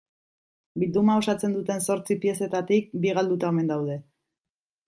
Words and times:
Bilduma 0.83 1.17
osatzen 1.23 1.53
duten 1.57 1.85
zortzi 1.89 2.19
piezetatik 2.25 2.91
bi 3.05 3.15
galduta 3.19 3.53
omen 3.55 3.73
daude. 3.75 4.01